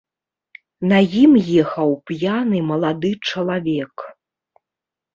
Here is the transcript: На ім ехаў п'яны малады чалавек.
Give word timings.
На 0.91 0.99
ім 1.25 1.31
ехаў 1.61 1.95
п'яны 2.13 2.65
малады 2.73 3.15
чалавек. 3.31 4.11